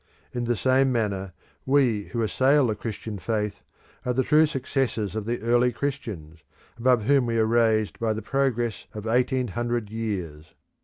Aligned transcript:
In 0.33 0.45
the 0.45 0.55
same 0.55 0.91
manner, 0.91 1.31
we 1.63 2.05
who 2.05 2.23
assail 2.23 2.65
the 2.65 2.75
Christian 2.75 3.19
faith 3.19 3.61
are 4.03 4.13
the 4.13 4.23
true 4.23 4.47
successors 4.47 5.15
of 5.15 5.25
the 5.25 5.39
early 5.43 5.71
Christians, 5.71 6.39
above 6.75 7.03
whom 7.03 7.27
we 7.27 7.37
are 7.37 7.45
raised 7.45 7.99
by 7.99 8.11
the 8.13 8.23
progress, 8.23 8.87
of 8.95 9.05
eighteen 9.05 9.49
hundred 9.49 9.91
years. 9.91 10.55